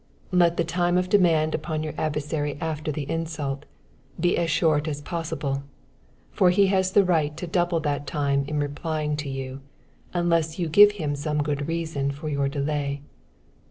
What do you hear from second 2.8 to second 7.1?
the insult, be as short as possible, for he has the